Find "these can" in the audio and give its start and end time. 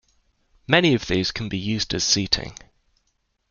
1.05-1.47